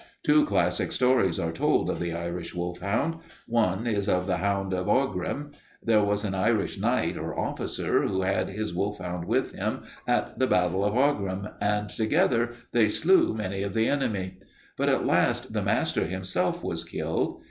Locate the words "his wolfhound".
8.49-9.25